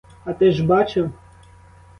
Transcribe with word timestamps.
А 0.25 0.33
ти 0.33 0.51
ж 0.51 0.65
бачив? 0.65 1.11